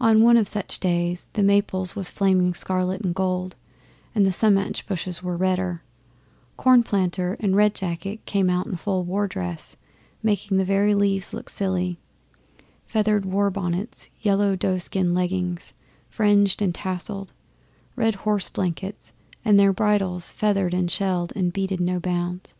[0.00, 3.54] On one of such days the maples was flaming scarlet and gold,
[4.12, 5.80] and the sumach bushes were redder
[6.58, 9.76] Cornplanter and Red Jacket came out in full war dress,
[10.24, 12.00] making the very leaves look silly:
[12.84, 15.72] feathered war bonnets, yellow doeskin leggings,
[16.10, 17.32] fringed and tasselled,
[17.94, 19.12] red horse blankets,
[19.44, 22.54] and their bridles feathered and shelled and beaded no bounds.